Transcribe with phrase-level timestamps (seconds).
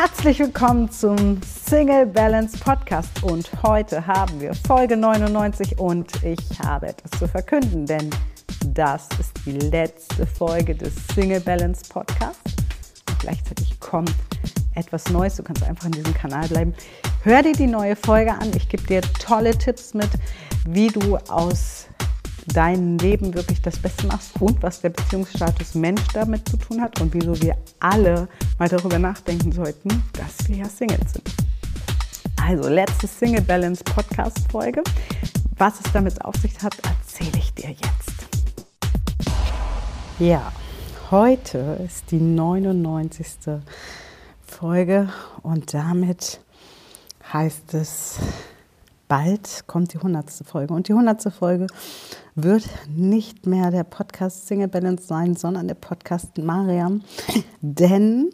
[0.00, 6.86] Herzlich willkommen zum Single Balance Podcast und heute haben wir Folge 99 und ich habe
[6.86, 8.08] etwas zu verkünden, denn
[8.64, 12.54] das ist die letzte Folge des Single Balance Podcasts
[13.08, 14.14] und gleichzeitig kommt
[14.76, 15.34] etwas Neues.
[15.34, 16.74] Du kannst einfach in diesem Kanal bleiben.
[17.24, 18.52] Hör dir die neue Folge an.
[18.54, 20.10] Ich gebe dir tolle Tipps mit,
[20.64, 21.88] wie du aus
[22.48, 27.00] dein Leben wirklich das Beste machst und was der Beziehungsstatus Mensch damit zu tun hat
[27.00, 28.28] und wieso wir alle
[28.58, 31.30] mal darüber nachdenken sollten, dass wir ja Singles sind.
[32.42, 34.82] Also, letzte Single Balance Podcast Folge.
[35.56, 38.28] Was es damit auf sich hat, erzähle ich dir jetzt.
[40.18, 40.52] Ja,
[41.10, 43.26] heute ist die 99.
[44.46, 46.40] Folge und damit
[47.32, 48.18] heißt es
[49.08, 50.74] bald kommt die hundertste Folge.
[50.74, 51.66] Und die hundertste Folge
[52.34, 57.02] wird nicht mehr der Podcast Single Balance sein, sondern der Podcast Mariam.
[57.60, 58.30] Denn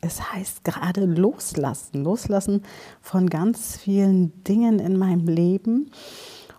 [0.00, 2.04] es heißt gerade loslassen.
[2.04, 2.62] Loslassen
[3.00, 5.90] von ganz vielen Dingen in meinem Leben.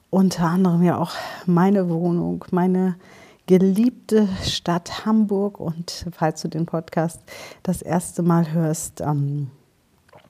[0.10, 1.14] Unter anderem ja auch
[1.45, 2.95] meine Wohnung, meine
[3.48, 5.60] geliebte Stadt Hamburg.
[5.60, 7.22] Und falls du den Podcast
[7.64, 9.50] das erste Mal hörst, ähm,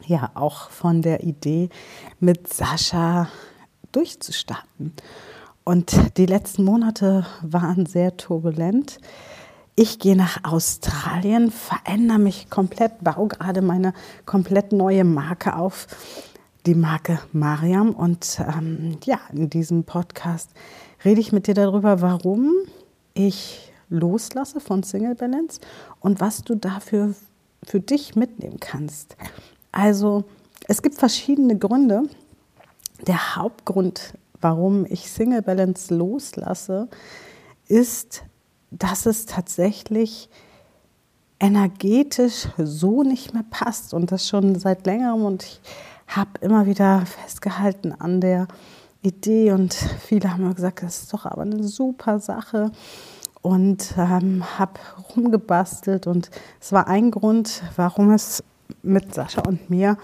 [0.05, 1.69] ja auch von der Idee,
[2.19, 3.29] mit Sascha
[3.91, 4.93] durchzustarten.
[5.63, 8.99] Und die letzten Monate waren sehr turbulent.
[9.75, 13.93] Ich gehe nach Australien, verändere mich komplett, baue gerade meine
[14.25, 15.87] komplett neue Marke auf,
[16.65, 17.91] die Marke Mariam.
[17.91, 20.49] Und ähm, ja, in diesem Podcast
[21.05, 22.51] rede ich mit dir darüber, warum
[23.13, 25.59] ich loslasse von Single Balance
[25.99, 27.13] und was du dafür
[27.63, 29.15] für dich mitnehmen kannst.
[29.71, 30.23] Also
[30.67, 32.03] es gibt verschiedene Gründe.
[33.07, 36.87] Der Hauptgrund, warum ich Single Balance loslasse,
[37.67, 38.23] ist,
[38.71, 40.29] dass es tatsächlich
[41.39, 45.61] energetisch so nicht mehr passt und das schon seit längerem und ich
[46.07, 48.47] habe immer wieder festgehalten an der
[49.01, 52.71] Idee und viele haben mir gesagt, das ist doch aber eine super Sache
[53.41, 54.79] und ähm, habe
[55.15, 56.29] rumgebastelt und
[56.59, 58.43] es war ein Grund, warum es
[58.81, 59.97] mit Sascha und mir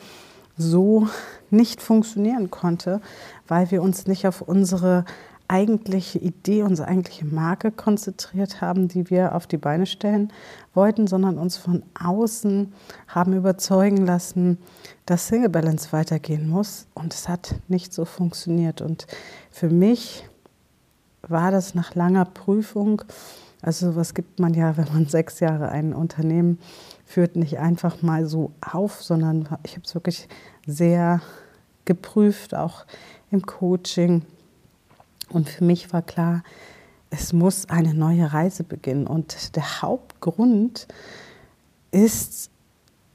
[0.57, 1.07] so
[1.49, 3.01] nicht funktionieren konnte,
[3.47, 5.05] weil wir uns nicht auf unsere
[5.47, 10.33] eigentliche Idee, unsere eigentliche Marke konzentriert haben, die wir auf die Beine stellen
[10.73, 12.73] wollten, sondern uns von außen
[13.07, 14.57] haben überzeugen lassen,
[15.05, 16.87] dass Single Balance weitergehen muss.
[16.95, 18.81] Und es hat nicht so funktioniert.
[18.81, 19.05] Und
[19.51, 20.27] für mich
[21.21, 23.03] war das nach langer Prüfung,
[23.65, 26.59] also was gibt man ja, wenn man sechs Jahre ein Unternehmen
[27.03, 30.27] führt nicht einfach mal so auf, sondern ich habe es wirklich
[30.67, 31.19] sehr
[31.85, 32.85] geprüft, auch
[33.31, 34.21] im Coaching.
[35.29, 36.43] Und für mich war klar,
[37.09, 39.07] es muss eine neue Reise beginnen.
[39.07, 40.87] Und der Hauptgrund
[41.89, 42.51] ist,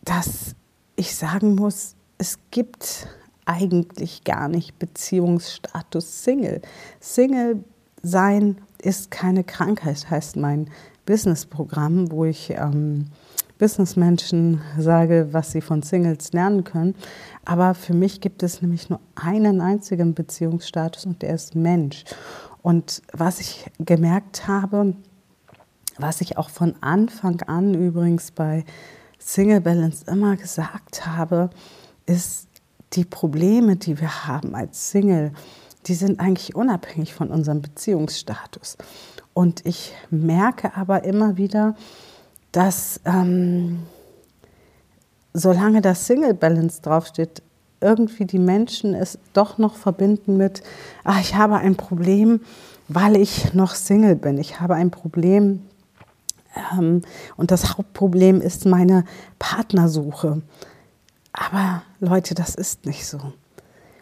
[0.03, 0.57] dass
[0.97, 3.07] ich sagen muss, es gibt
[3.45, 6.61] eigentlich gar nicht Beziehungsstatus Single.
[6.99, 7.63] Single
[8.03, 10.71] sein ist keine Krankheit, heißt mein
[11.07, 13.07] Businessprogramm, wo ich ähm,
[13.59, 16.95] Businessmenschen sage, was sie von Singles lernen können.
[17.45, 22.05] Aber für mich gibt es nämlich nur einen einzigen Beziehungsstatus und der ist Mensch.
[22.63, 24.95] Und was ich gemerkt habe,
[25.99, 28.65] was ich auch von Anfang an übrigens bei
[29.19, 31.51] Single Balance immer gesagt habe,
[32.07, 32.49] ist,
[32.95, 35.33] die Probleme, die wir haben als Single,
[35.87, 38.77] die sind eigentlich unabhängig von unserem Beziehungsstatus.
[39.33, 41.75] Und ich merke aber immer wieder,
[42.53, 43.81] dass ähm,
[45.33, 47.43] solange das Single Balance draufsteht,
[47.81, 50.63] irgendwie die Menschen es doch noch verbinden mit,
[51.05, 52.41] ach, ich habe ein Problem,
[52.89, 54.37] weil ich noch Single bin.
[54.37, 55.63] Ich habe ein Problem
[56.73, 57.03] ähm,
[57.37, 59.05] und das Hauptproblem ist meine
[59.39, 60.43] Partnersuche.
[61.33, 63.33] Aber Leute, das ist nicht so.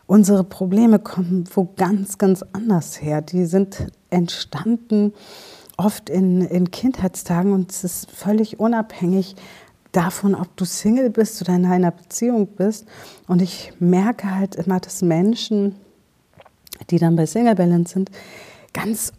[0.08, 3.20] Unsere Probleme kommen wo ganz, ganz anders her.
[3.20, 5.12] Die sind entstanden
[5.76, 9.36] oft in, in Kindheitstagen und es ist völlig unabhängig
[9.92, 12.86] davon, ob du Single bist oder in einer Beziehung bist.
[13.26, 15.76] Und ich merke halt immer, dass Menschen,
[16.88, 18.10] die dann bei Single Balance sind,
[18.72, 19.12] ganz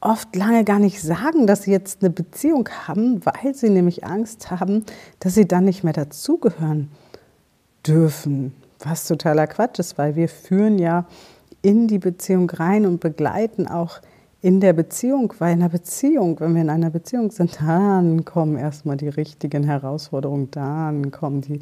[0.00, 4.52] oft lange gar nicht sagen, dass sie jetzt eine Beziehung haben, weil sie nämlich Angst
[4.52, 4.84] haben,
[5.18, 6.92] dass sie dann nicht mehr dazugehören
[7.84, 8.52] dürfen.
[8.80, 11.06] Was totaler Quatsch ist, weil wir führen ja
[11.62, 14.00] in die Beziehung rein und begleiten auch
[14.40, 18.56] in der Beziehung, weil in der Beziehung, wenn wir in einer Beziehung sind, dann kommen
[18.56, 21.60] erstmal die richtigen Herausforderungen, dann kommen die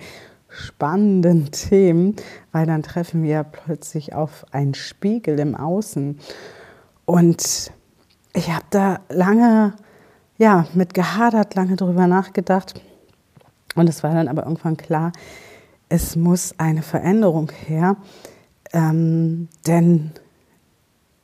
[0.49, 2.17] spannenden Themen,
[2.53, 6.19] weil dann treffen wir plötzlich auf einen Spiegel im Außen.
[7.07, 7.73] Und
[8.35, 9.75] ich habe da lange
[10.39, 12.81] ja, mit gehadert, lange darüber nachgedacht,
[13.75, 15.13] Und es war dann aber irgendwann klar,
[15.89, 17.97] es muss eine Veränderung her,
[18.73, 20.13] ähm, denn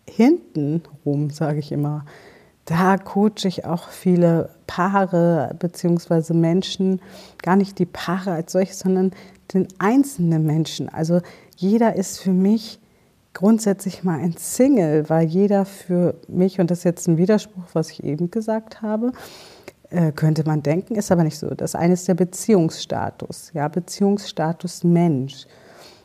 [0.09, 2.05] hintenrum, sage ich immer,
[2.64, 6.32] da coache ich auch viele Paare bzw.
[6.35, 7.00] Menschen,
[7.43, 9.12] gar nicht die Paare als solche, sondern
[9.53, 10.88] den einzelnen Menschen.
[10.88, 11.20] Also
[11.56, 12.79] jeder ist für mich
[13.35, 17.91] grundsätzlich mal ein Single, weil jeder für mich, und das ist jetzt ein Widerspruch, was
[17.91, 19.12] ich eben gesagt habe,
[19.93, 21.50] äh, könnte man denken, ist aber nicht so.
[21.50, 25.47] Das eine ist der Beziehungsstatus, ja, Beziehungsstatus Mensch.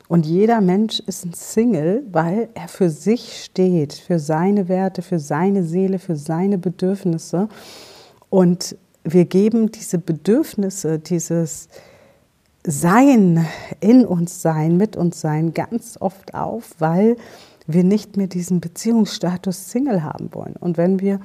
[0.07, 5.19] Und jeder Mensch ist ein Single, weil er für sich steht, für seine Werte, für
[5.19, 7.49] seine Seele, für seine Bedürfnisse.
[8.29, 11.67] Und wir geben diese Bedürfnisse, dieses
[12.65, 13.45] Sein,
[13.79, 17.15] in uns sein, mit uns sein, ganz oft auf, weil
[17.65, 20.55] wir nicht mehr diesen Beziehungsstatus Single haben wollen.
[20.57, 21.19] Und wenn wir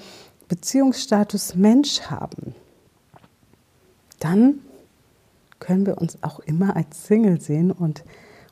[0.52, 2.54] Beziehungsstatus Mensch haben,
[4.18, 4.58] dann
[5.60, 8.04] können wir uns auch immer als Single sehen und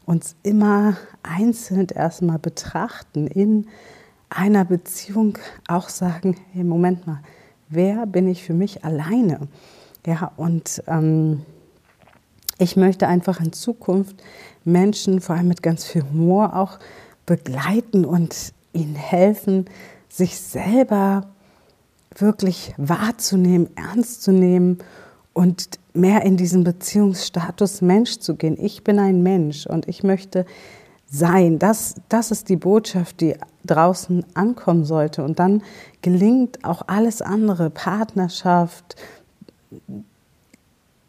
[0.06, 3.66] uns immer einzeln erstmal betrachten, in
[4.30, 5.36] einer Beziehung
[5.68, 7.20] auch sagen, hey, Moment mal,
[7.68, 9.48] wer bin ich für mich alleine?
[10.06, 11.42] Ja, und ähm,
[12.56, 14.16] ich möchte einfach in Zukunft
[14.64, 16.78] Menschen vor allem mit ganz viel Humor auch
[17.26, 19.66] begleiten und ihnen helfen,
[20.08, 21.28] sich selber
[22.16, 24.78] wirklich wahrzunehmen, ernst zu nehmen
[25.32, 28.56] und mehr in diesen Beziehungsstatus Mensch zu gehen.
[28.60, 30.44] Ich bin ein Mensch und ich möchte
[31.10, 31.58] sein.
[31.58, 33.34] Das, das ist die Botschaft, die
[33.64, 35.24] draußen ankommen sollte.
[35.24, 35.62] Und dann
[36.02, 38.96] gelingt auch alles andere, Partnerschaft,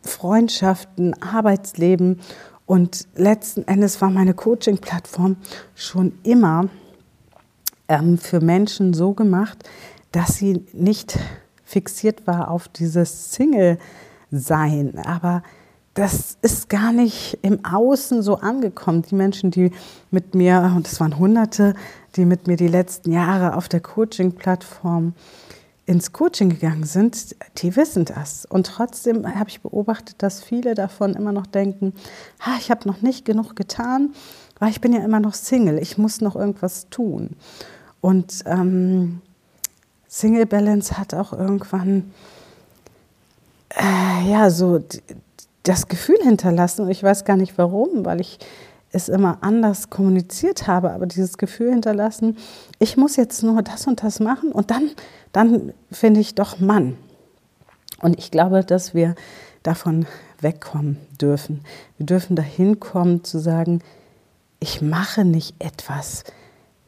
[0.02, 2.20] Freundschaften, Arbeitsleben.
[2.66, 5.38] Und letzten Endes war meine Coaching-Plattform
[5.76, 6.70] schon immer
[7.88, 9.70] ähm, für Menschen so gemacht,
[10.12, 11.18] dass sie nicht
[11.64, 13.78] fixiert war auf dieses Single-
[14.32, 14.98] sein.
[15.06, 15.44] Aber
[15.94, 19.04] das ist gar nicht im Außen so angekommen.
[19.04, 19.72] Die Menschen, die
[20.10, 21.76] mit mir, und es waren Hunderte,
[22.16, 25.14] die mit mir die letzten Jahre auf der Coaching-Plattform
[25.86, 28.46] ins Coaching gegangen sind, die wissen das.
[28.46, 31.94] Und trotzdem habe ich beobachtet, dass viele davon immer noch denken,
[32.40, 34.14] ha, ich habe noch nicht genug getan,
[34.60, 37.32] weil ich bin ja immer noch Single, ich muss noch irgendwas tun.
[38.00, 39.22] Und ähm,
[40.14, 42.12] Single Balance hat auch irgendwann
[43.70, 44.84] äh, ja, so
[45.64, 46.82] das Gefühl hinterlassen.
[46.82, 48.38] Und ich weiß gar nicht warum, weil ich
[48.92, 52.38] es immer anders kommuniziert habe, aber dieses Gefühl hinterlassen,
[52.78, 54.92] ich muss jetzt nur das und das machen und dann,
[55.32, 56.98] dann finde ich doch Mann.
[58.02, 59.16] Und ich glaube, dass wir
[59.64, 60.08] davon
[60.42, 61.64] wegkommen dürfen.
[61.96, 63.82] Wir dürfen dahin kommen zu sagen,
[64.60, 66.26] ich mache nicht etwas,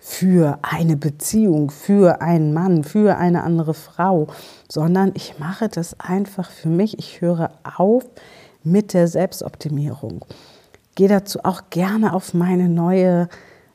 [0.05, 4.27] für eine Beziehung, für einen Mann, für eine andere Frau,
[4.67, 6.99] sondern ich mache das einfach für mich.
[6.99, 8.03] Ich höre auf
[8.65, 10.25] mit der Selbstoptimierung.
[10.95, 13.29] Gehe dazu auch gerne auf meine neue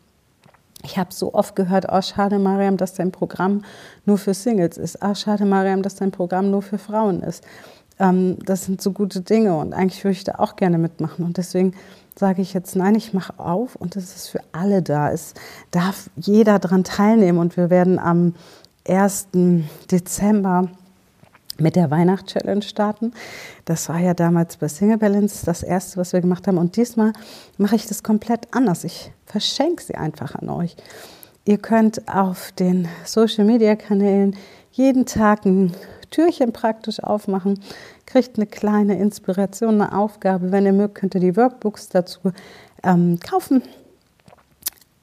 [0.83, 3.63] ich habe so oft gehört, oh schade Mariam, dass dein Programm
[4.05, 5.01] nur für Singles ist.
[5.01, 7.43] Ah schade Mariam, dass dein Programm nur für Frauen ist
[7.99, 11.25] ähm, das sind so gute Dinge und eigentlich würde ich da auch gerne mitmachen.
[11.25, 11.73] Und deswegen
[12.17, 15.11] sage ich jetzt, nein, ich mache auf und es ist für alle da.
[15.11, 15.33] Es
[15.71, 18.33] darf jeder daran teilnehmen und wir werden am
[18.87, 19.27] 1.
[19.91, 20.69] Dezember
[21.59, 23.13] mit der Weihnachtschallenge starten.
[23.65, 26.57] Das war ja damals bei Single Balance das erste, was wir gemacht haben.
[26.57, 27.13] Und diesmal
[27.57, 28.83] mache ich das komplett anders.
[28.83, 30.75] Ich verschenke sie einfach an euch.
[31.45, 34.35] Ihr könnt auf den Social Media Kanälen
[34.71, 35.73] jeden Tag ein
[36.09, 37.59] Türchen praktisch aufmachen,
[38.05, 40.51] kriegt eine kleine Inspiration, eine Aufgabe.
[40.51, 42.19] Wenn ihr mögt, könnt ihr die Workbooks dazu
[42.83, 43.61] ähm, kaufen.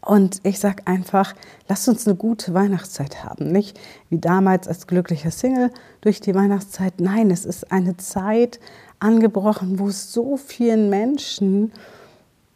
[0.00, 1.34] Und ich sage einfach,
[1.66, 3.50] lasst uns eine gute Weihnachtszeit haben.
[3.50, 3.80] Nicht
[4.10, 5.70] wie damals als glücklicher Single
[6.02, 7.00] durch die Weihnachtszeit.
[7.00, 8.60] Nein, es ist eine Zeit
[8.98, 11.72] angebrochen, wo es so vielen Menschen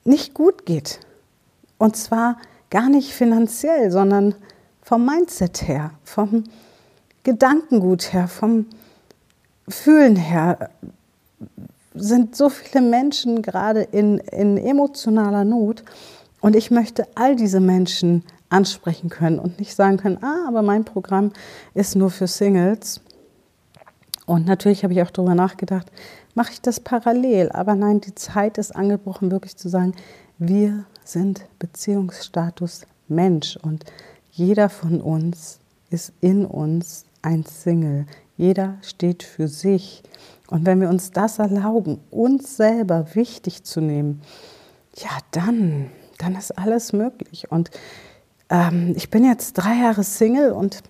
[0.05, 1.00] nicht gut geht.
[1.78, 2.37] Und zwar
[2.71, 4.35] gar nicht finanziell, sondern
[4.83, 6.45] vom Mindset her, vom
[7.25, 8.66] Gedankengut her, vom
[9.68, 10.70] Fühlen her
[11.94, 15.84] sind so viele Menschen gerade in, in emotionaler Not.
[16.40, 20.84] Und ich möchte all diese Menschen ansprechen können und nicht sagen können, ah, aber mein
[20.84, 21.32] Programm
[21.75, 23.00] ist nur für Singles.
[24.26, 25.90] Und natürlich habe ich auch darüber nachgedacht,
[26.34, 27.50] mache ich das parallel.
[27.52, 29.94] Aber nein, die Zeit ist angebrochen, wirklich zu sagen,
[30.38, 33.84] wir sind Beziehungsstatus Mensch und
[34.30, 35.58] jeder von uns
[35.90, 38.06] ist in uns ein Single.
[38.37, 40.02] Jeder steht für sich.
[40.49, 44.23] Und wenn wir uns das erlauben, uns selber wichtig zu nehmen,
[44.97, 47.50] ja, dann, dann ist alles möglich.
[47.52, 47.70] Und
[48.49, 50.82] ähm, ich bin jetzt drei Jahre Single und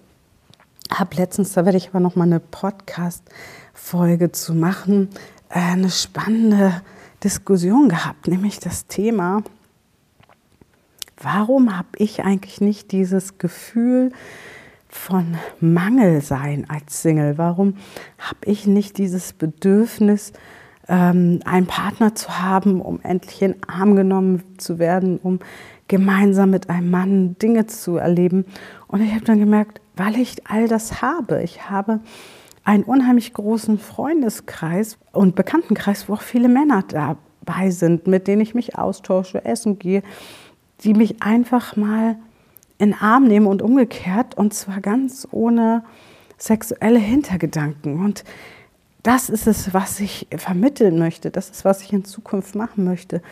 [0.91, 5.09] habe letztens, da werde ich aber noch mal eine Podcast-Folge zu machen,
[5.49, 6.83] äh, eine spannende
[7.25, 9.43] Diskussion gehabt, nämlich das Thema,
[11.21, 14.13] warum habe ich eigentlich nicht dieses Gefühl
[14.89, 17.39] von Mangelsein als Single?
[17.39, 17.75] Warum
[18.19, 20.33] habe ich nicht dieses Bedürfnis,
[20.89, 25.41] ähm, einen Partner zu haben, um endlich in Arm genommen zu werden, um
[25.87, 28.47] gemeinsam mit einem Mann Dinge zu erleben?
[28.87, 31.43] Und ich habe dann gemerkt, weil ich all das habe.
[31.43, 32.01] Ich habe
[32.65, 38.55] einen unheimlich großen Freundeskreis und Bekanntenkreis, wo auch viele Männer dabei sind, mit denen ich
[38.55, 40.03] mich austausche, essen gehe,
[40.83, 42.17] die mich einfach mal
[42.79, 45.85] in den Arm nehmen und umgekehrt und zwar ganz ohne
[46.39, 48.05] sexuelle Hintergedanken.
[48.05, 48.25] Und
[49.03, 51.31] das ist es, was ich vermitteln möchte.
[51.31, 53.23] Das ist, was ich in Zukunft machen möchte.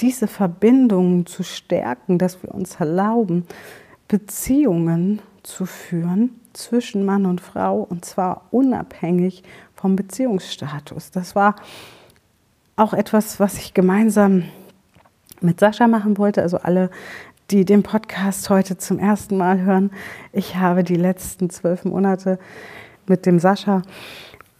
[0.00, 3.46] Diese Verbindungen zu stärken, dass wir uns erlauben,
[4.08, 9.42] Beziehungen zu führen zwischen Mann und Frau und zwar unabhängig
[9.74, 11.10] vom Beziehungsstatus.
[11.10, 11.56] Das war
[12.76, 14.44] auch etwas, was ich gemeinsam
[15.40, 16.42] mit Sascha machen wollte.
[16.42, 16.90] Also alle,
[17.50, 19.90] die den Podcast heute zum ersten Mal hören.
[20.32, 22.38] Ich habe die letzten zwölf Monate
[23.06, 23.82] mit dem Sascha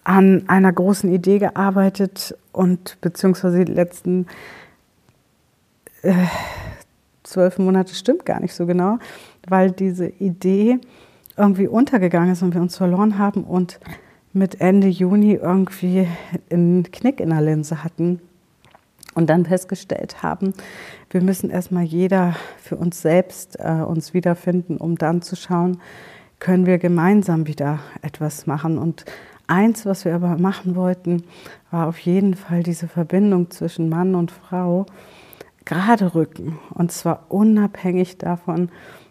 [0.04, 4.26] an einer großen Idee gearbeitet und beziehungsweise die letzten
[6.02, 6.14] äh,
[7.24, 8.98] zwölf Monate stimmt gar nicht so genau,
[9.48, 10.78] weil diese Idee
[11.36, 13.80] irgendwie untergegangen ist und wir uns verloren haben und
[14.32, 16.06] mit Ende Juni irgendwie
[16.50, 18.20] einen Knick in der Linse hatten
[19.14, 20.52] und dann festgestellt haben,
[21.10, 25.80] wir müssen erstmal jeder für uns selbst äh, uns wiederfinden, um dann zu schauen,
[26.38, 28.78] können wir gemeinsam wieder etwas machen.
[28.78, 29.04] Und
[29.46, 31.24] eins, was wir aber machen wollten,
[31.70, 34.86] war auf jeden Fall diese Verbindung zwischen Mann und Frau
[35.64, 36.58] gerade rücken.
[36.70, 38.70] Und zwar unabhängig davon,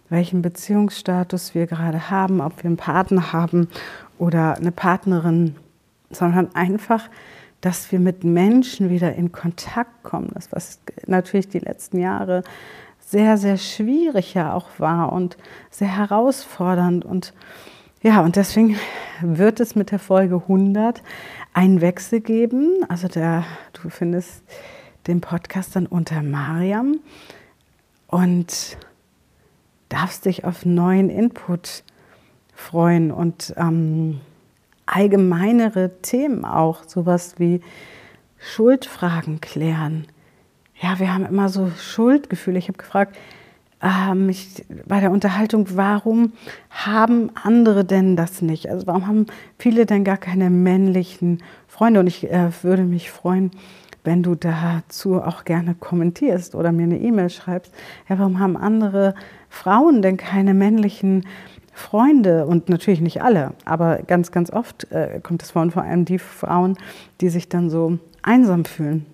[0.09, 3.69] welchen Beziehungsstatus wir gerade haben, ob wir einen Partner haben
[4.17, 5.55] oder eine Partnerin,
[6.11, 7.09] sondern einfach
[7.61, 10.31] dass wir mit Menschen wieder in Kontakt kommen.
[10.33, 12.43] Das, was natürlich die letzten Jahre
[12.99, 15.37] sehr, sehr schwierig ja auch war und
[15.69, 17.05] sehr herausfordernd.
[17.05, 17.33] Und
[18.01, 18.77] ja, und deswegen
[19.21, 21.01] wird es mit der Folge 100
[21.53, 22.85] einen Wechsel geben.
[22.89, 24.43] Also der, du findest
[25.07, 26.99] den Podcast dann unter Mariam
[28.07, 28.77] und
[29.89, 31.83] darfst dich auf neuen Input
[32.53, 34.19] freuen und ähm,
[34.85, 37.61] allgemeinere Themen auch, sowas wie
[38.37, 40.05] Schuldfragen klären.
[40.79, 42.59] Ja, wir haben immer so Schuldgefühle.
[42.59, 43.15] Ich habe gefragt,
[43.81, 46.33] äh, mich bei der Unterhaltung, warum
[46.69, 48.69] haben andere denn das nicht?
[48.69, 49.25] Also warum haben
[49.57, 51.99] viele denn gar keine männlichen Freunde?
[51.99, 53.51] Und ich äh, würde mich freuen,
[54.03, 57.73] wenn du dazu auch gerne kommentierst oder mir eine E-Mail schreibst.
[58.07, 59.15] Ja, warum haben andere
[59.49, 61.35] Frauen denn keine männlichen Freunde?
[61.75, 65.83] Freunde und natürlich nicht alle, aber ganz, ganz oft äh, kommt es vor und vor
[65.83, 66.77] allem die Frauen,
[67.19, 69.05] die sich dann so einsam fühlen.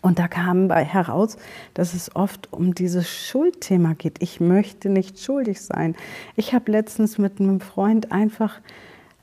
[0.00, 1.36] Und da kam bei heraus,
[1.74, 4.22] dass es oft um dieses Schuldthema geht.
[4.22, 5.94] Ich möchte nicht schuldig sein.
[6.36, 8.60] Ich habe letztens mit einem Freund einfach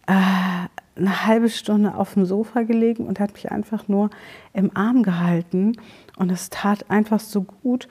[0.06, 0.14] äh,
[0.96, 4.12] eine halbe Stunde auf dem Sofa gelegen und hat mich einfach nur
[4.54, 5.78] im Arm gehalten.
[6.18, 7.88] Und es tat einfach so gut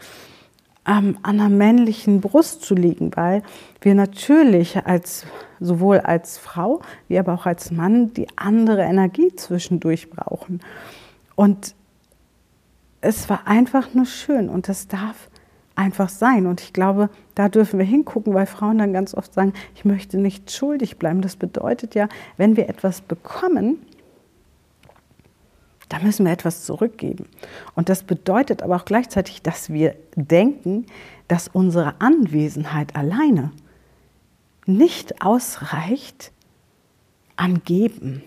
[0.87, 3.43] ähm, an der männlichen Brust zu liegen, weil
[3.81, 5.27] wir natürlich als
[5.61, 10.61] sowohl als Frau wie aber auch als Mann die andere Energie zwischendurch brauchen.
[11.37, 11.75] Und
[13.01, 15.29] es war einfach nur schön und das darf
[15.77, 16.47] einfach sein.
[16.47, 20.19] Und ich glaube, da dürfen wir hingucken, weil Frauen dann ganz oft sagen, ich möchte
[20.19, 21.21] nicht schuldig bleiben.
[21.21, 23.79] Das bedeutet ja, wenn wir etwas bekommen,
[25.89, 27.27] da müssen wir etwas zurückgeben.
[27.75, 30.87] Und das bedeutet aber auch gleichzeitig, dass wir denken,
[31.29, 33.53] dass unsere Anwesenheit alleine
[34.67, 36.33] nicht ausreicht
[37.37, 38.23] an Geben.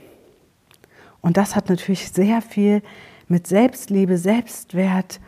[1.22, 2.82] Und das hat natürlich sehr viel
[3.28, 5.20] mit Selbstliebe, Selbstwert,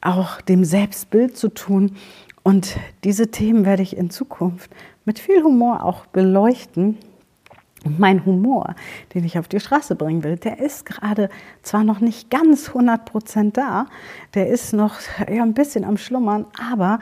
[0.00, 1.96] auch dem Selbstbild zu tun.
[2.42, 4.70] Und diese Themen werde ich in Zukunft
[5.04, 6.98] mit viel Humor auch beleuchten.
[7.86, 8.74] Und mein Humor,
[9.14, 11.30] den ich auf die Straße bringen will, der ist gerade
[11.62, 13.86] zwar noch nicht ganz 100 Prozent da,
[14.34, 16.98] der ist noch ja, ein bisschen am Schlummern, aber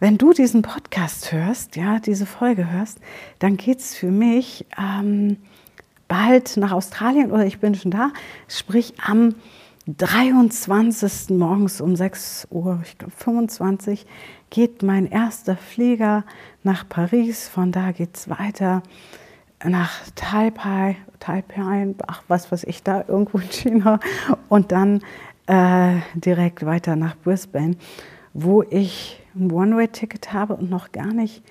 [0.00, 3.00] wenn du diesen Podcast hörst, ja, diese Folge hörst,
[3.38, 5.36] dann geht es für mich ähm,
[6.06, 8.12] bald nach Australien oder ich bin schon da,
[8.48, 9.34] sprich am
[9.96, 11.30] 23.
[11.30, 14.06] morgens um 6 Uhr, ich glaube 25,
[14.50, 16.24] geht mein erster Flieger
[16.62, 17.48] nach Paris.
[17.48, 18.82] Von da geht es weiter
[19.64, 23.98] nach Taipei, Taipei, ach was weiß ich da, irgendwo in China.
[24.50, 25.00] Und dann
[25.46, 27.76] äh, direkt weiter nach Brisbane,
[28.34, 31.42] wo ich ein One-Way-Ticket habe und noch gar nicht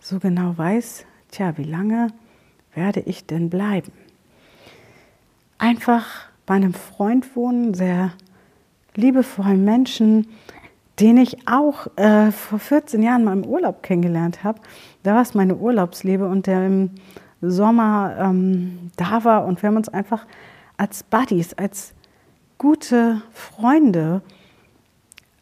[0.00, 2.08] so genau weiß, tja, wie lange
[2.74, 3.92] werde ich denn bleiben?
[5.58, 8.12] Einfach bei einem Freund wohnen, sehr
[8.94, 10.28] liebevollen Menschen,
[11.00, 14.60] den ich auch äh, vor 14 Jahren mal im Urlaub kennengelernt habe.
[15.02, 16.90] Da war es meine Urlaubsliebe und der im
[17.40, 20.26] Sommer ähm, da war und wir haben uns einfach
[20.76, 21.92] als Buddies, als
[22.58, 24.22] gute Freunde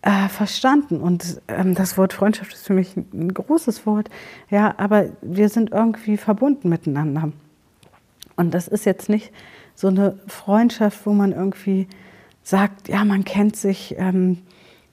[0.03, 1.01] äh, verstanden.
[1.01, 4.11] Und ähm, das Wort Freundschaft ist für mich ein großes Wort,
[4.51, 7.31] ja, aber wir sind irgendwie verbunden miteinander.
[8.37, 9.31] Und das ist jetzt nicht
[9.83, 11.89] so eine Freundschaft, wo man irgendwie
[12.45, 14.39] sagt, ja, man kennt sich, ähm,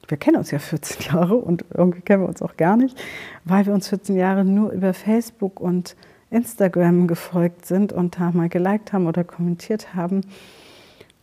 [0.08, 3.00] wir kennen uns ja 14 Jahre und irgendwie kennen wir uns auch gar nicht,
[3.46, 5.96] weil wir uns 14 Jahre nur über Facebook und
[6.31, 10.22] Instagram gefolgt sind und da mal geliked haben oder kommentiert haben.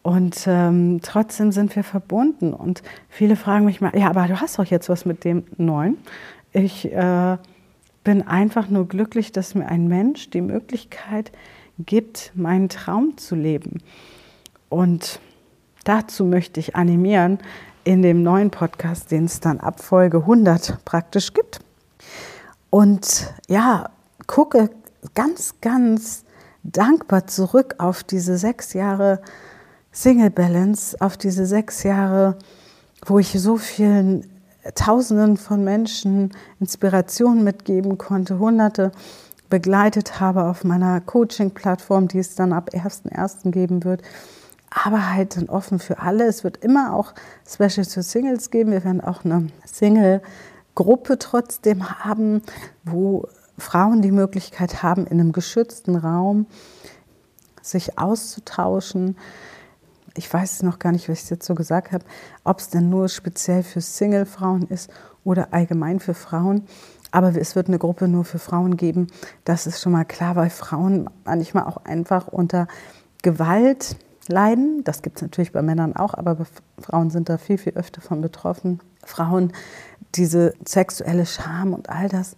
[0.04, 2.54] Und ähm, trotzdem sind wir verbunden.
[2.54, 5.96] Und viele fragen mich mal, ja, aber du hast doch jetzt was mit dem Neuen.
[6.52, 7.36] Ich äh,
[8.04, 11.32] bin einfach nur glücklich, dass mir ein Mensch die Möglichkeit
[11.78, 13.82] gibt, meinen Traum zu leben.
[14.68, 15.20] Und
[15.84, 17.38] dazu möchte ich animieren
[17.84, 21.60] in dem neuen Podcast, den es dann ab Folge 100 praktisch gibt.
[22.70, 23.90] Und ja,
[24.26, 24.70] gucke
[25.14, 26.24] ganz, ganz
[26.62, 29.20] dankbar zurück auf diese sechs Jahre
[29.92, 32.36] Single Balance, auf diese sechs Jahre,
[33.04, 34.26] wo ich so vielen
[34.74, 38.90] Tausenden von Menschen Inspiration mitgeben konnte, Hunderte
[39.48, 43.50] begleitet habe auf meiner Coaching-Plattform, die es dann ab 1.1.
[43.50, 44.02] geben wird.
[44.70, 46.26] Aber halt dann offen für alle.
[46.26, 47.14] Es wird immer auch
[47.48, 48.72] Specials für Singles geben.
[48.72, 52.42] Wir werden auch eine Single-Gruppe trotzdem haben,
[52.84, 53.28] wo
[53.58, 56.46] Frauen die Möglichkeit haben, in einem geschützten Raum
[57.62, 59.16] sich auszutauschen.
[60.14, 62.04] Ich weiß noch gar nicht, was ich jetzt so gesagt habe,
[62.44, 64.90] ob es denn nur speziell für Single-Frauen ist
[65.24, 66.66] oder allgemein für Frauen.
[67.10, 69.06] Aber es wird eine Gruppe nur für Frauen geben.
[69.44, 72.66] Das ist schon mal klar, weil Frauen manchmal auch einfach unter
[73.22, 73.96] Gewalt
[74.28, 74.82] leiden.
[74.84, 76.36] Das gibt es natürlich bei Männern auch, aber
[76.78, 78.80] Frauen sind da viel, viel öfter von betroffen.
[79.04, 79.52] Frauen
[80.14, 82.36] diese sexuelle Scham und all das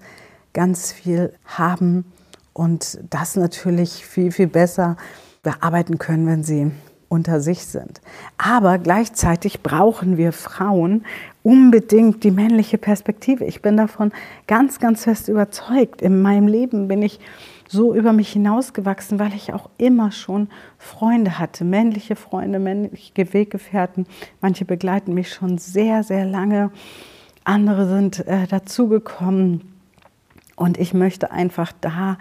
[0.52, 2.04] ganz viel haben
[2.52, 4.96] und das natürlich viel, viel besser
[5.42, 6.72] bearbeiten können, wenn sie
[7.08, 8.00] unter sich sind.
[8.36, 11.06] Aber gleichzeitig brauchen wir Frauen
[11.48, 13.46] unbedingt die männliche Perspektive.
[13.46, 14.12] Ich bin davon
[14.46, 16.02] ganz, ganz fest überzeugt.
[16.02, 17.20] In meinem Leben bin ich
[17.66, 24.04] so über mich hinausgewachsen, weil ich auch immer schon Freunde hatte, männliche Freunde, männliche Weggefährten.
[24.42, 26.70] Manche begleiten mich schon sehr, sehr lange.
[27.44, 29.72] Andere sind äh, dazugekommen.
[30.54, 32.18] Und ich möchte einfach da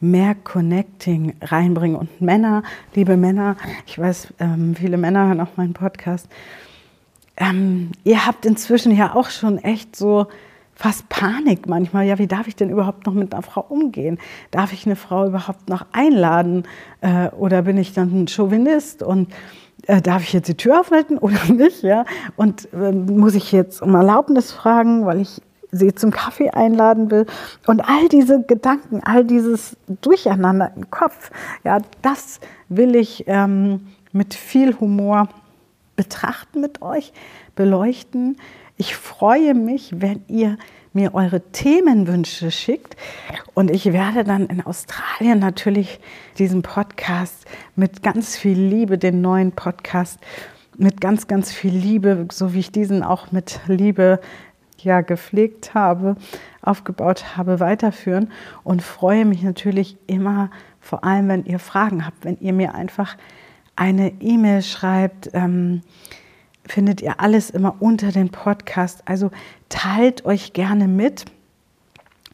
[0.00, 1.98] mehr Connecting reinbringen.
[1.98, 2.62] Und Männer,
[2.94, 6.30] liebe Männer, ich weiß, ähm, viele Männer hören auch meinen Podcast,
[7.40, 10.26] ähm, ihr habt inzwischen ja auch schon echt so
[10.74, 12.06] fast Panik manchmal.
[12.06, 14.18] Ja, wie darf ich denn überhaupt noch mit einer Frau umgehen?
[14.50, 16.64] Darf ich eine Frau überhaupt noch einladen?
[17.00, 19.32] Äh, oder bin ich dann ein Chauvinist und
[19.86, 21.82] äh, darf ich jetzt die Tür aufhalten oder nicht?
[21.82, 22.04] Ja?
[22.36, 25.40] Und äh, muss ich jetzt um Erlaubnis fragen, weil ich
[25.72, 27.26] sie zum Kaffee einladen will.
[27.66, 31.30] Und all diese Gedanken, all dieses Durcheinander im Kopf,
[31.64, 35.28] ja, das will ich ähm, mit viel Humor
[36.00, 37.12] betrachten mit euch,
[37.56, 38.38] beleuchten.
[38.78, 40.56] Ich freue mich, wenn ihr
[40.94, 42.96] mir eure Themenwünsche schickt.
[43.52, 46.00] Und ich werde dann in Australien natürlich
[46.38, 47.44] diesen Podcast
[47.76, 50.18] mit ganz viel Liebe, den neuen Podcast,
[50.78, 54.20] mit ganz, ganz viel Liebe, so wie ich diesen auch mit Liebe
[54.78, 56.16] ja gepflegt habe,
[56.62, 58.32] aufgebaut habe, weiterführen
[58.64, 63.18] und freue mich natürlich immer, vor allem wenn ihr Fragen habt, wenn ihr mir einfach
[63.80, 65.80] eine E-Mail schreibt, ähm,
[66.66, 69.02] findet ihr alles immer unter den Podcast.
[69.06, 69.30] Also
[69.70, 71.24] teilt euch gerne mit.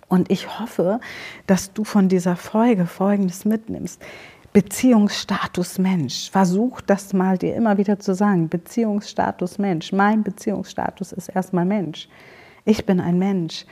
[0.08, 1.00] Und ich hoffe,
[1.46, 4.02] dass du von dieser Folge Folgendes mitnimmst.
[4.52, 6.30] Beziehungsstatus Mensch.
[6.30, 8.48] Versuch das mal dir immer wieder zu sagen.
[8.48, 9.92] Beziehungsstatus Mensch.
[9.92, 12.08] Mein Beziehungsstatus ist erstmal Mensch.
[12.64, 13.66] Ich bin ein Mensch.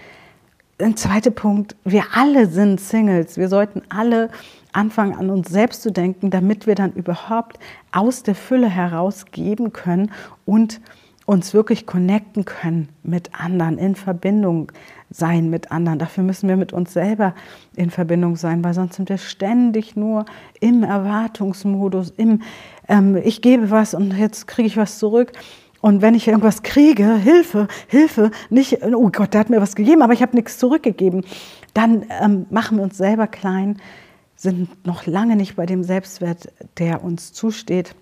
[0.81, 3.37] Ein zweiter Punkt, wir alle sind Singles.
[3.37, 4.31] Wir sollten alle
[4.75, 7.59] anfangen an uns selbst zu denken, damit wir dann überhaupt
[7.93, 10.11] aus der Fülle heraus geben können
[10.45, 10.81] und
[11.27, 14.71] uns wirklich connecten können mit anderen, in Verbindung
[15.11, 15.99] sein mit anderen.
[15.99, 17.35] Dafür müssen wir mit uns selber
[17.77, 20.27] in Verbindung sein, weil sonst sind wir ständig nur
[20.61, 22.43] im Erwartungsmodus, im
[22.89, 25.33] ähm, Ich gebe was und jetzt kriege ich was zurück.
[25.81, 30.03] Und wenn ich irgendwas kriege, Hilfe, Hilfe, nicht, oh Gott, der hat mir was gegeben,
[30.03, 31.25] aber ich habe nichts zurückgegeben,
[31.75, 33.77] dann ähm, machen wir uns selber klein,
[34.45, 37.97] sind noch lange nicht bei dem Selbstwert, der uns zusteht.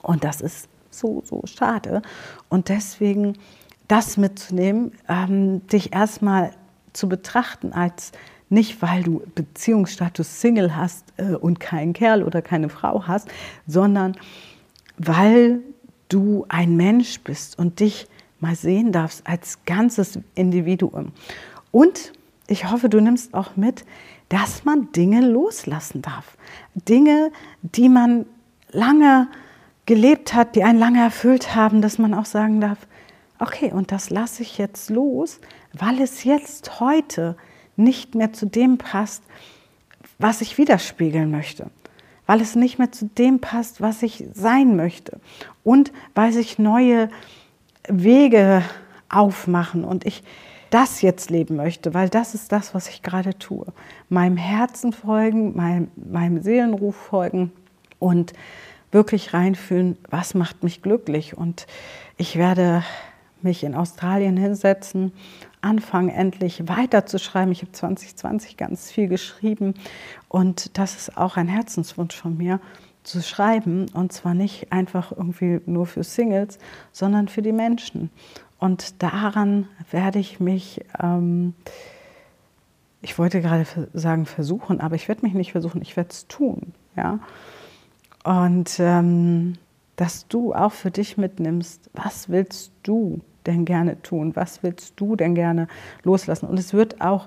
[0.00, 2.02] Und das ist so, so schade.
[2.48, 3.36] Und deswegen
[3.88, 6.52] das mitzunehmen, ähm, dich erstmal
[6.92, 8.12] zu betrachten als
[8.48, 13.28] nicht, weil du Beziehungsstatus Single hast äh, und keinen Kerl oder keine Frau hast,
[13.66, 14.16] sondern
[14.98, 15.60] weil
[16.08, 18.06] du ein Mensch bist und dich
[18.38, 21.10] mal sehen darfst als ganzes Individuum.
[21.72, 22.12] Und
[22.46, 23.84] ich hoffe, du nimmst auch mit,
[24.30, 26.38] dass man Dinge loslassen darf.
[26.74, 27.30] Dinge,
[27.62, 28.24] die man
[28.70, 29.28] lange
[29.84, 32.78] gelebt hat, die einen lange erfüllt haben, dass man auch sagen darf,
[33.40, 35.40] okay, und das lasse ich jetzt los,
[35.72, 37.36] weil es jetzt heute
[37.76, 39.22] nicht mehr zu dem passt,
[40.18, 41.70] was ich widerspiegeln möchte.
[42.26, 45.18] Weil es nicht mehr zu dem passt, was ich sein möchte.
[45.64, 47.10] Und weil sich neue
[47.88, 48.62] Wege
[49.08, 49.82] aufmachen.
[49.82, 50.22] Und ich
[50.70, 53.66] das jetzt leben möchte, weil das ist das, was ich gerade tue.
[54.08, 57.52] Meinem Herzen folgen, meinem, meinem Seelenruf folgen
[57.98, 58.32] und
[58.92, 61.36] wirklich reinfühlen, was macht mich glücklich.
[61.36, 61.66] Und
[62.16, 62.82] ich werde
[63.42, 65.12] mich in Australien hinsetzen,
[65.60, 67.52] anfangen endlich weiterzuschreiben.
[67.52, 69.74] Ich habe 2020 ganz viel geschrieben
[70.28, 72.60] und das ist auch ein Herzenswunsch von mir,
[73.02, 76.58] zu schreiben und zwar nicht einfach irgendwie nur für Singles,
[76.92, 78.10] sondern für die Menschen.
[78.60, 81.54] Und daran werde ich mich, ähm,
[83.00, 86.74] ich wollte gerade sagen versuchen, aber ich werde mich nicht versuchen, ich werde es tun.
[86.94, 87.20] Ja?
[88.22, 89.54] Und ähm,
[89.96, 94.36] dass du auch für dich mitnimmst, was willst du denn gerne tun?
[94.36, 95.66] Was willst du denn gerne
[96.04, 96.46] loslassen?
[96.46, 97.24] Und es wird auch,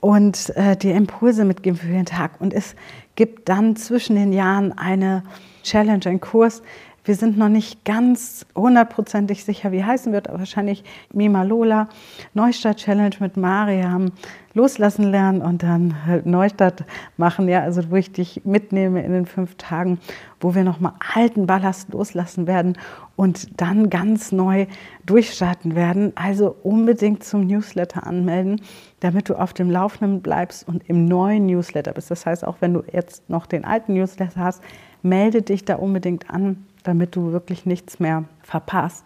[0.00, 2.40] und äh, die Impulse mitgeben für den Tag.
[2.40, 2.74] Und es
[3.16, 5.22] gibt dann zwischen den Jahren eine
[5.62, 6.62] Challenge, einen Kurs.
[7.06, 11.90] Wir sind noch nicht ganz hundertprozentig sicher, wie heißen wird, aber wahrscheinlich Mima Lola,
[12.32, 14.10] Neustadt Challenge mit Mariam,
[14.54, 16.84] loslassen lernen und dann halt Neustadt
[17.18, 19.98] machen, ja, also wo ich dich mitnehme in den fünf Tagen,
[20.40, 22.78] wo wir nochmal alten Ballast loslassen werden
[23.16, 24.66] und dann ganz neu
[25.04, 26.12] durchstarten werden.
[26.14, 28.62] Also unbedingt zum Newsletter anmelden,
[29.00, 32.10] damit du auf dem Laufenden bleibst und im neuen Newsletter bist.
[32.10, 34.62] Das heißt, auch wenn du jetzt noch den alten Newsletter hast,
[35.02, 39.04] melde dich da unbedingt an, damit du wirklich nichts mehr verpasst.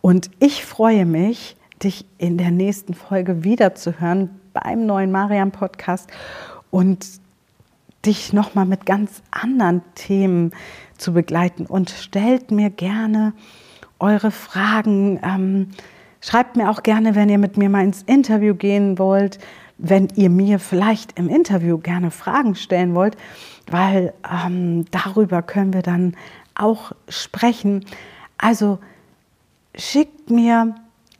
[0.00, 6.10] Und ich freue mich, dich in der nächsten Folge wiederzuhören beim neuen Mariam Podcast
[6.70, 7.06] und
[8.04, 10.52] dich nochmal mit ganz anderen Themen
[10.98, 11.66] zu begleiten.
[11.66, 13.32] Und stellt mir gerne
[13.98, 15.20] eure Fragen.
[15.22, 15.70] Ähm,
[16.20, 19.38] schreibt mir auch gerne, wenn ihr mit mir mal ins Interview gehen wollt,
[19.78, 23.16] wenn ihr mir vielleicht im Interview gerne Fragen stellen wollt,
[23.70, 26.14] weil ähm, darüber können wir dann
[26.54, 27.84] auch sprechen.
[28.38, 28.78] Also
[29.76, 30.74] schickt mir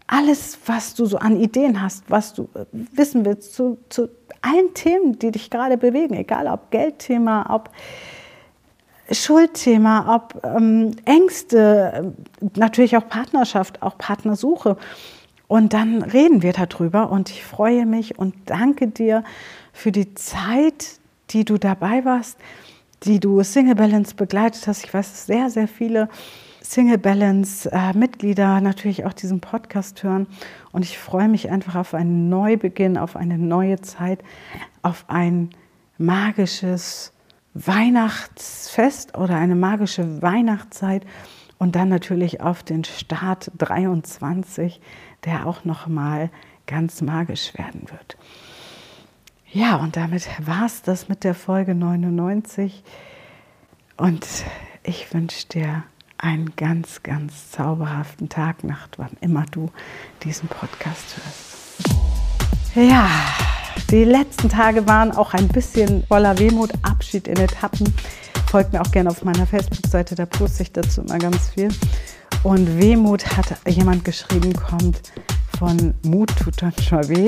[0.07, 4.09] alles, was du so an Ideen hast, was du äh, wissen willst zu, zu
[4.43, 7.71] allen Themen, die dich gerade bewegen, egal ob Geldthema, ob
[9.11, 14.77] Schuldthema, ob ähm, Ängste, äh, natürlich auch Partnerschaft, auch Partnersuche.
[15.47, 19.25] Und dann reden wir darüber und ich freue mich und danke dir
[19.73, 20.99] für die Zeit,
[21.31, 22.39] die du dabei warst,
[23.05, 24.85] die du Single Balance begleitet hast.
[24.85, 26.09] Ich weiß, dass sehr, sehr viele
[26.61, 30.27] Single Balance äh, Mitglieder natürlich auch diesen Podcast hören.
[30.73, 34.23] Und ich freue mich einfach auf einen Neubeginn, auf eine neue Zeit,
[34.83, 35.51] auf ein
[35.99, 37.13] magisches
[37.53, 41.07] Weihnachtsfest oder eine magische Weihnachtszeit
[41.59, 44.81] und dann natürlich auf den Start 23,
[45.25, 46.31] der auch noch mal
[46.67, 48.17] ganz magisch werden wird.
[49.55, 52.83] Ja, und damit war es das mit der Folge 99.
[53.97, 54.27] Und
[54.83, 55.85] ich wünsche dir
[56.19, 59.71] einen ganz, ganz zauberhaften Tag, Nacht, wann immer du
[60.25, 62.91] diesen Podcast hörst.
[62.91, 63.09] Ja,
[63.93, 67.95] die letzten Tage waren auch ein bisschen voller Wehmut, Abschied in Etappen.
[68.51, 71.69] Folgt mir auch gerne auf meiner Facebook-Seite, da poste ich dazu immer ganz viel.
[72.43, 75.13] Und Wehmut hat jemand geschrieben, kommt
[75.59, 77.27] von Mut tut dann schon weh.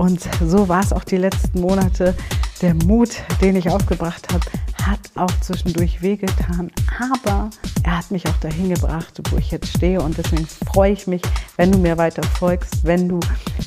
[0.00, 2.14] Und so war es auch die letzten Monate.
[2.62, 3.10] Der Mut,
[3.42, 4.46] den ich aufgebracht habe,
[4.82, 6.70] hat auch zwischendurch wehgetan.
[6.98, 7.50] Aber
[7.82, 10.00] er hat mich auch dahin gebracht, wo ich jetzt stehe.
[10.00, 11.20] Und deswegen freue ich mich,
[11.58, 13.20] wenn du mir weiter folgst, wenn du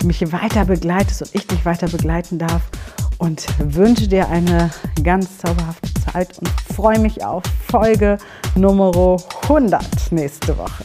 [0.04, 2.63] mich weiter begleitest und ich dich weiter begleiten darf.
[3.19, 4.72] Und wünsche dir eine
[5.04, 8.17] ganz zauberhafte Zeit und freue mich auf Folge
[8.56, 10.84] Nummer 100 nächste Woche.